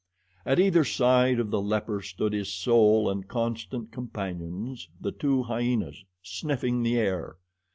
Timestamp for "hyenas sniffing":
5.43-6.81